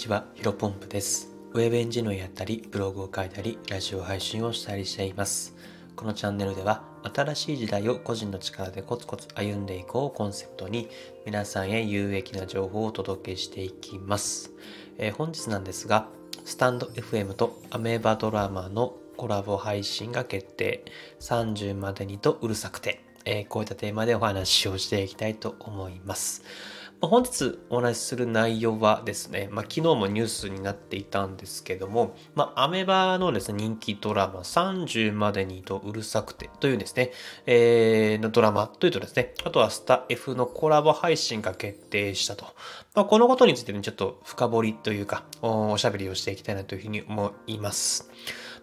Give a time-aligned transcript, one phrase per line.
[0.00, 1.28] ちは、ヒロポンプです。
[1.52, 5.54] ウェブエンジニアやったり、ブログを書いたり、ラジオ配信をしたりしています。
[5.94, 6.84] このチャンネルでは、
[7.14, 10.88] 新しい時代を個人の力でコツコツ歩んでいこうコンセプトに、
[11.26, 14.52] 皆さんへ有益な情報をお届けしていきます。
[14.96, 16.08] えー本日なんですが、
[16.46, 20.82] スタンド FM とアメーバドラマのコラボ配信が決定。
[21.20, 26.42] 30までにとうるさくて、えーこういったテーマでお話をしていきたいと思います。
[27.00, 37.12] ま本日お話しする内容はですね、まあ、昨日もニュースになっていたんですけども、まあ、アメバのですね、人気ドラマ30までにとうるさくてというですね、
[37.46, 42.44] えーのドラマというとですね、あとはスタ F のコラボ配信が決定したと。
[42.94, 48.10] まあ、このことについてね、ちょっと深掘りというか、おおしゃべりをしていきたいなというふうに思います。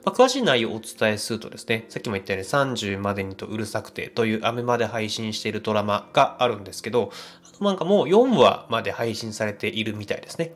[0.07, 7.11] まあ、詳しい内容をお伝えするとですね、さっきも言ったように30までにとうるさくてというアメマで配信しているドラマがあるんですけど、
[7.53, 10.53] あとなんかもう4話まで配信されているみたいですね。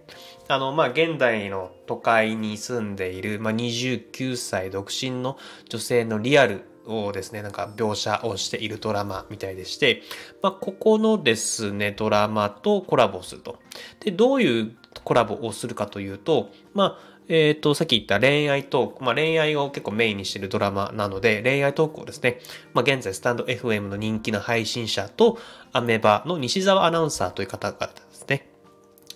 [0.47, 10.01] あの、まあ、現代の都会に住んでいる、まあ、29歳独身の女性のリアルをですね、なんか描写をしているドラマみたいでして、
[10.41, 13.59] まあ、ここのですね、ドラマとコラボすると。
[13.99, 22.39] で、どういうコラボをするかというと、まあ、えっ、と、さっき言った恋愛トーク、まあ、恋愛を結構メインにしているドラマなので、恋愛トークをですね、
[22.73, 25.37] まあ、現在スタンド FM の人気の配信者と、
[25.71, 27.89] アメバの西澤アナウンサーという方が。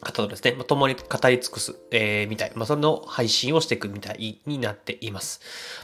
[0.06, 2.52] 方とですね、まあ、共に語り尽くす、えー、みたい。
[2.56, 5.42] まあ、その配信をしていくみたいになっています。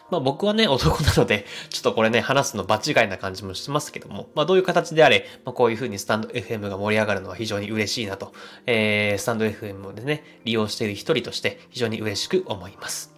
[0.09, 8.33] まあ、僕はね、男なので、ちょっとこれね、話すの場違いな感じもしますけども、まあ、どういう形であれ、まあ、こういう風にスタンド FM が盛り上がるのは非常に嬉しいなと、
[8.67, 13.10] えー、スタンド FM をですね、利用している一人として非常に嬉しく思います。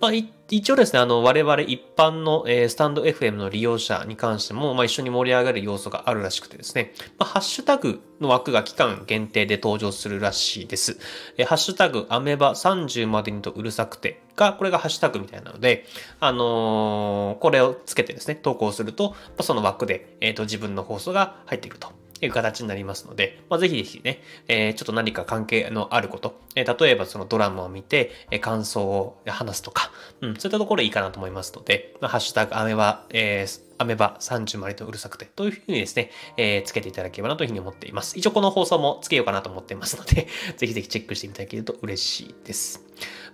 [0.00, 10.98] まあ、一応ですね、あの、我々一般の、えースタンド FM の利用者に関しても、まあ、一緒に盛り上がる要素があるらしくてですね、まあ、ハッシュタグの枠が期間限定で登場するらしいです。
[11.36, 15.84] えーハッシュタグ、アメバ30までにとうるさくてが、これがハッシュタグみたいなので、
[16.18, 21.99] あのーこれをつけてですね、投稿すると、まあ、その枠で、えっ、と、自分の放送が入っていると。
[22.20, 38.18] いう形になりますので、まあ、ぜひぜひね、えーちょっと何か関係のあること、えー例えばそのドラマを見て、えー感想を話すとか、うん、そういったところいいかなと思いますので、まあ、ハッシュタグアメバ、えーアメバ30までとうるさくて、というふうにですね、えーつけていただければなというふうに思っています。
[38.18, 42.84] 一応この放送もつけようかなと思っていますので、ぜひぜひチェックしていただけると嬉しいです。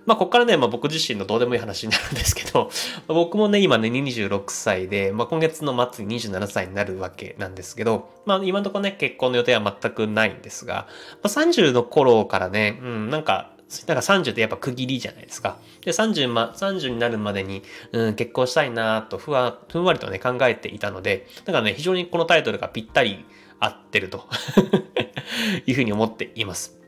[0.07, 2.71] まあ、ここからね、まあ、僕自身のどうでもいい話になるんですけど、
[3.09, 10.87] 僕もね、今ね、26歳で、まあ、今月の末に27歳になるわけなんですけど、まあ、今のところね、結婚の予定は全くないんですが、
[11.23, 13.51] まあ、30の頃からね、うん、なんか、
[13.89, 15.57] なんか30ってやっぱ区切りじゃないですか。
[15.85, 23.25] で、30ま、30になるまでに、うん、結婚したいなとふわ、ふんわりとね、考えていたので、だからね、非常にこのタイトルがぴったり
[23.59, 24.29] 合ってると
[25.67, 26.79] いうふうに思っています。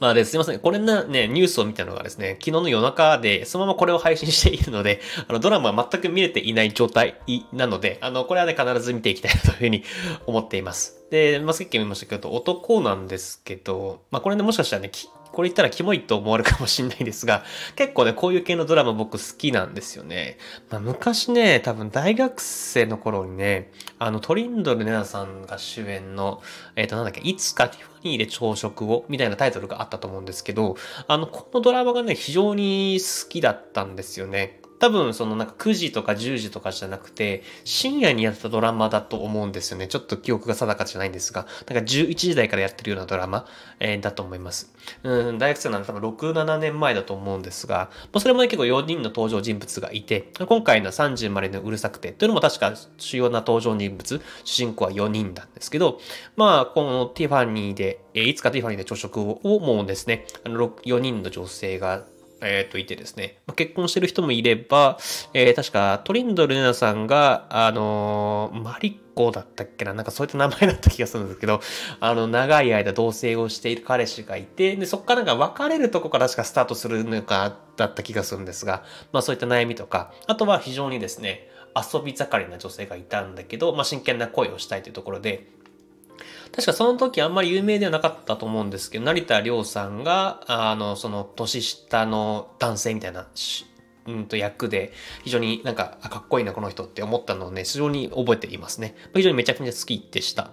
[0.00, 0.60] まあですいません。
[0.60, 7.16] これなね、ニュースを見たのがですね、昨日の夜中で、そのままこれを配信しているので、 あの、ドラマは全く見れていない状態
[7.52, 9.84] なので、あの、これはね、必ず見ていきたいなというふうに
[10.26, 10.98] 思っています。
[11.10, 14.90] で、まあ、さっきも言いましたけど、男なんですけど、まあ、これね、もしかしたらね、
[15.38, 17.44] これ言ったらキモいと思われるかもしんないですが、
[17.76, 20.36] 結構ね、こういう系のドラマ僕好きなんですよね。
[20.68, 26.42] まあ、昔ね、多分大学生の頃にね、あの、トリンドル・ネナさんが主演の、
[26.74, 34.60] えっ、と、なんだっけ、いつかティファニーで朝食を、みたいなタイトルがあったと思うんですけど、あの、このドラマがね、非常に好きだったんですよね。
[34.78, 39.88] 多分、そのなんか9時とか10時とかじゃなくて、深夜にやったドラマだと思うんですよね。
[39.88, 43.46] ちょっと記憶が定かじゃないんですが、なんか11時台からやってるようなドラマ、
[43.80, 44.72] えーだと思います。
[45.02, 56.00] うん、大学生なんで多分6、7年前だと思うんですが、まあ、それもね結構4人の登場人物がいて、今回の30までのうるさくて、というのも確か主要な登場人物、主人公は4人なんですけど、
[56.36, 62.04] まあ、このティファニーで、えーいつかティファニーで朝食ををもうですね、あの4人の女性が
[62.40, 64.98] えっ、と、いてですね、結婚してる人もいれば、
[65.34, 69.94] えー確かトリンドルネナさんが、あのーマリッコだったっけな？
[69.94, 71.60] なんかそういった名前だった気がするんですけど、
[71.98, 85.48] あの、長い間同棲をしている彼氏がいて、で、そっからなんか別れるとこから確かスタートするのか、だった気がするんですが、まあそういった悩みとか、あとは非常にですね、遊び盛りな女性がいたんだけど、まあ真剣な恋をしたいというところで、
[86.52, 93.26] 確かその時あんまり有名ではなかったと思うんですけど、成田凌さんが、あの、その年下の男性みたいな
[94.08, 98.96] うんと役で、非常になんか、かっこいいな、この人って思ったのをね、非常に覚えていますね。
[99.14, 100.50] 非常にめちゃくちゃ好きでした。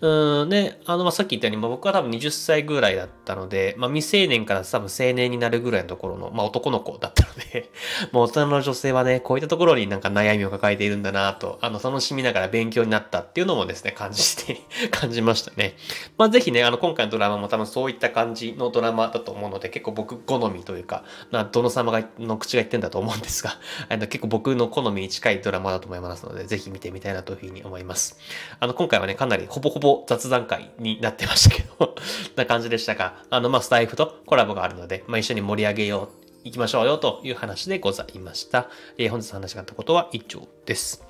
[0.00, 7.70] うん、で、あの、まあ、さっき言ったように、まあ、僕は多分20歳ぐらいだったので、まあ、未成年から多分青年になるぐらいのところの、まあ、男の子だったので、
[8.12, 15.76] もう大人の女性はね、こういったところになんか悩みを抱えているんだなと、あの、楽しみながら勉強になったっていうのもですね、感じて、 感じましたね。
[16.16, 23.58] まあ、ぜひね、あの、今回のドラマも多分そういった感じのドラマだと思うので、結構僕好みというか、まあ、殿様が、の口が言ってんだとと思うんですが、
[23.90, 28.16] あの、結構僕の好みに近いドラマだと思いますので、ぜひ見てみたいなというふうに思います。
[28.60, 31.96] あの、今回はね、かなりほぼほぼ雑談会になってましたけど
[32.36, 38.68] な感じでしたが、あの、まあ、スタイフとコラボがあるので、まあ、一緒に盛り上げよう行きましょうよという話でございました。
[38.96, 41.04] えー、本日話があったことは以上です。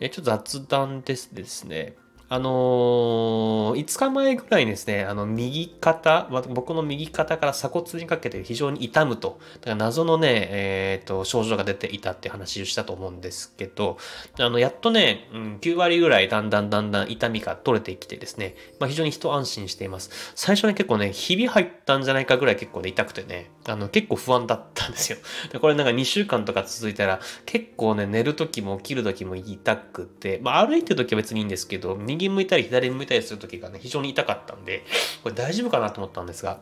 [0.00, 1.96] えー、ちょっと雑談ですですね。
[2.30, 13.96] あのー、5日前ぐらいにですね、あの、右肩、僕の右肩から鎖骨にかけて非常に痛むと、だから謎のね、えっ、ー、と、症状が出ていたって話をしたと思うんですけど、
[14.38, 20.10] あの、やっとね、うん、9割ぐらいだんだんだんだん痛みが取れてきてですね、まあ、非常に一安心しています。
[20.34, 25.18] 最初ね、結構ね、ひび入ったんじゃないかぐらい結構ね、痛くてね、あの、結構不安だったんですよ。
[25.52, 34.84] でこれなんか2週間とか続いたら、結構ね、寝る時も起きる時も痛くて、まあ、歩いてる時は別にいいんですけど、右向いたり左向いたりする時がね、非常に痛かったんで、
[35.22, 36.60] これ大丈夫かなと思ったんですが、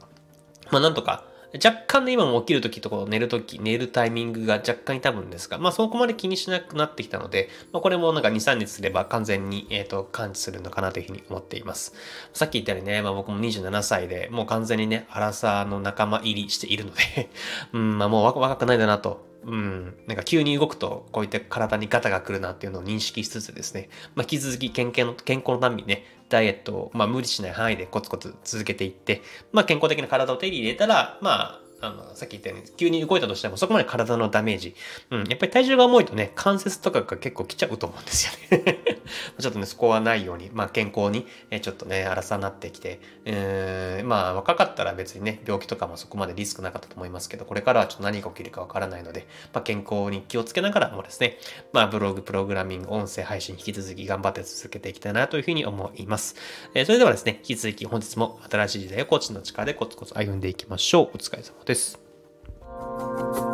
[0.71, 1.25] まあなんとか、
[1.63, 11.95] 若干ね、今も起きるときとか寝るとき、寝るタイミングが若干痛むんですが、まあそこまで気にしなくなってきたので、まあこれもなんか2、3日すれば完全に、えっ、ー、と、感知するのかなというふうに思っています。
[12.33, 17.31] さっき言ったようにね、まあ僕も27歳で、もう完全にね、アラサーの仲間入りしているので
[17.73, 29.23] うん、まあもう若くないだなとうん、なんか急に動くとこういった体にガタが来るなっていうのを認識しつつですね、まあ、引き続き健康の健康のためにね、ダイエットを、まあ、無理しない範囲でコツコツ続けていって、
[29.53, 34.75] まあ、健康的な体を手に入れたら、まあ、あの、さっき言ったように、急に動いたとしても、そこまで体のダメージ。
[35.11, 38.76] うん、やっぱり体重が重いとね、関節とかが結構来ちゃうと思うんですよね。
[39.39, 51.39] ちょっとね、そこはないように、まあ健康に、えちょっとね、荒さになってきて、えー、まあ若かったら別にね、病気とかもそこまでリスクなかったと思いますけど、これからはちょっと何が起きるかわからないので、まあ健康に気をつけながらもですね、
[51.73, 56.37] まあブログ、プログラミング、音声配信、引き続き頑張って続けていきたいなというふうに思います。
[56.75, 61.11] えー、それではですね、引き続き本日も新しい時代をコーチの力でコツコツ歩んでいきましょう。
[61.15, 63.46] お疲れ様です。